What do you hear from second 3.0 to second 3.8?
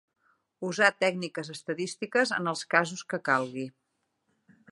que calgui.